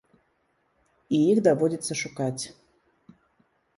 [1.17, 2.43] І іх даводзіцца шукаць.